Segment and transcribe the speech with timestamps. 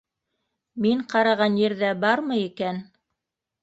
[0.85, 2.85] Мин ҡараған ерҙә бармы икән?